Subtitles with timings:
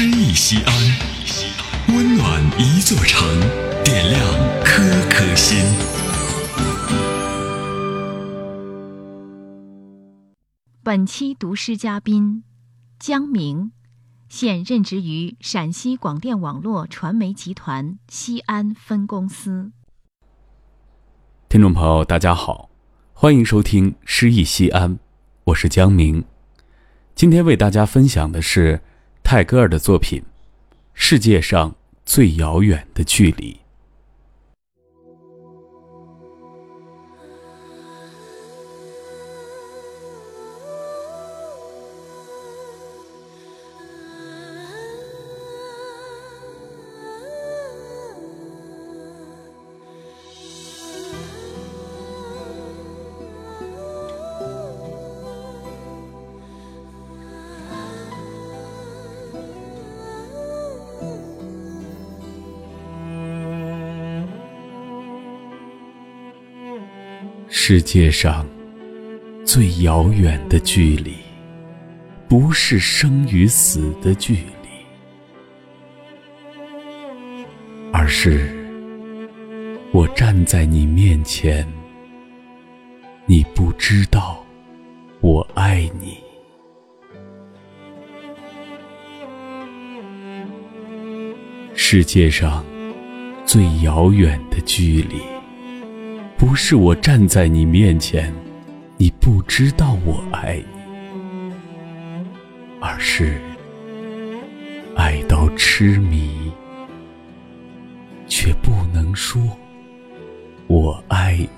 [0.00, 0.72] 诗意西安，
[1.88, 3.28] 温暖一座城，
[3.82, 4.22] 点亮
[4.64, 5.58] 颗颗心。
[10.84, 12.44] 本期读诗嘉宾
[13.00, 13.72] 江明，
[14.28, 19.72] 现任职于陕西广电网络传媒集团西安分公司。
[21.48, 22.70] 听众朋友，大家好，
[23.12, 24.94] 欢迎收听《诗意西安》，
[25.46, 26.24] 我是江明。
[27.16, 28.80] 今天为大家分享的是
[29.30, 30.22] 泰戈尔的作品
[30.94, 31.74] 《世界上
[32.06, 33.52] 最遥远的距离》。
[67.50, 68.46] 世界上
[69.42, 71.14] 最遥远的距离，
[72.28, 74.68] 不是生与死的距离，
[77.90, 78.54] 而是
[79.92, 81.66] 我站在你面前，
[83.24, 84.44] 你不知道
[85.22, 86.18] 我爱你。
[91.74, 92.62] 世界上
[93.46, 95.16] 最遥远的距离。
[96.38, 98.32] 不是我站在你面前，
[98.96, 101.52] 你不知道我爱你，
[102.80, 103.40] 而是
[104.96, 106.52] 爱到痴迷，
[108.28, 109.42] 却不能说
[110.68, 111.48] 我爱你。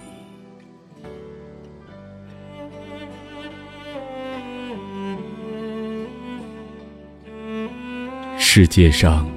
[8.38, 9.28] 世界上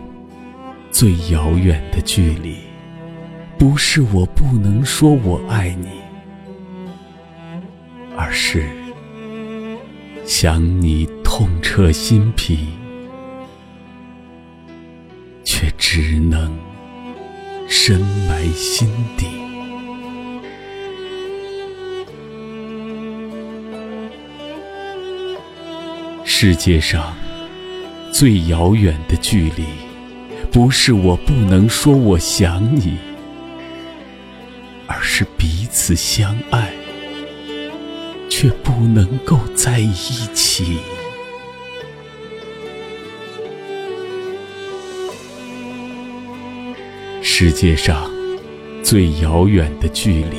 [0.90, 2.73] 最遥远的距离。
[3.64, 5.88] 不是我不能说我爱你，
[8.14, 8.68] 而是
[10.26, 12.68] 想你痛彻心脾，
[15.46, 16.54] 却只能
[17.70, 18.86] 深埋心
[19.18, 19.28] 底。
[26.26, 27.16] 世界上
[28.12, 29.64] 最遥远的距离，
[30.52, 32.98] 不是我不能说我想你。
[34.96, 36.72] 而是彼此相爱，
[38.30, 39.96] 却不能够在一
[40.36, 40.78] 起。
[47.24, 48.08] 世界上
[48.84, 50.38] 最遥远的距离，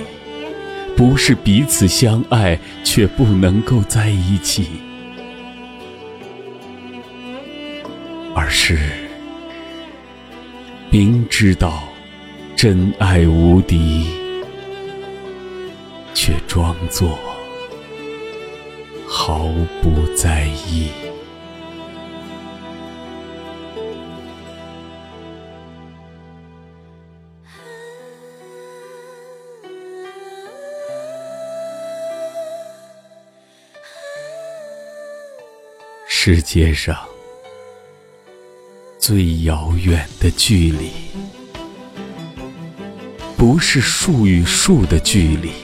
[0.96, 4.68] 不是彼此相爱却不能够在一起，
[8.36, 8.78] 而是
[10.90, 11.82] 明知道
[12.54, 14.23] 真爱无敌。
[16.26, 17.18] 却装作
[19.06, 19.44] 毫
[19.82, 20.88] 不在意。
[36.08, 36.96] 世界上
[38.98, 40.90] 最遥远的距离，
[43.36, 45.63] 不是树与树的距离。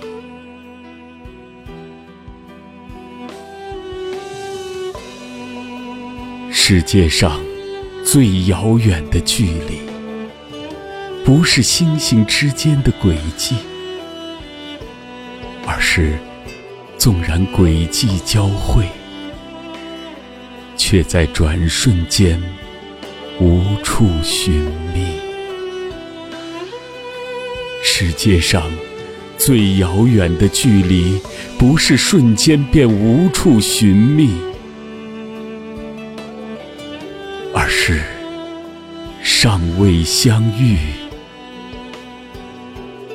[6.73, 7.37] 世界上
[8.01, 9.81] 最遥远的距离，
[11.25, 13.57] 不是星星之间的轨迹，
[15.65, 16.13] 而是
[16.97, 18.85] 纵然轨迹交汇，
[20.77, 22.41] 却在转瞬间
[23.41, 24.53] 无处寻
[24.93, 25.19] 觅。
[27.83, 28.71] 世界上
[29.37, 31.19] 最遥远的距离，
[31.59, 34.31] 不是瞬间便无处寻觅。
[37.83, 37.99] 是
[39.23, 40.77] 尚未相遇，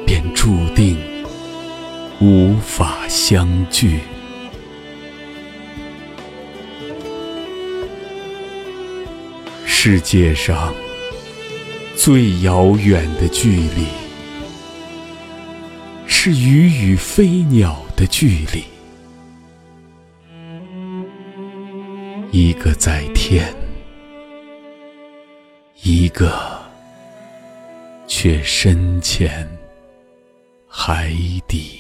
[0.05, 0.99] 便注定
[2.21, 4.01] 无法相聚。
[9.65, 10.75] 世界上
[11.95, 13.87] 最遥远的距离，
[16.09, 18.65] 是鱼与飞鸟的距离。
[22.33, 23.55] 一个在天，
[25.89, 26.61] 一个
[28.09, 29.49] 却深潜
[30.67, 31.15] 海
[31.47, 31.79] 底。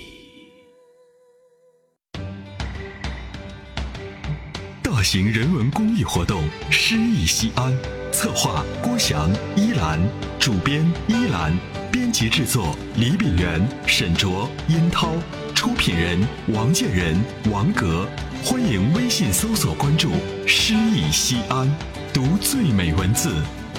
[4.80, 7.72] 大型人文公益活动《诗意西安》，
[8.12, 10.00] 策划郭翔、依兰，
[10.38, 11.52] 主编依兰，
[11.90, 15.14] 编辑制作李炳元、沈卓、殷涛，
[15.52, 16.24] 出品人
[16.54, 17.20] 王建仁、
[17.50, 18.06] 王格。
[18.44, 20.12] 欢迎微信搜索关注
[20.46, 21.68] “诗意西安”，
[22.14, 23.34] 读最美文字，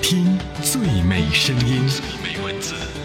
[0.09, 1.85] 听最美声音。
[1.89, 2.96] 最美文字。